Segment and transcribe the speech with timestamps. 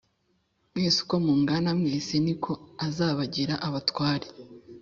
[0.71, 2.51] mwese uko mungana Mwese ni ko
[2.85, 4.27] azabagira abatware